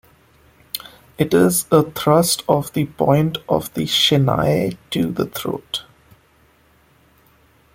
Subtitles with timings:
[1.19, 5.83] It is a thrust of the point of the "shinai" to the throat.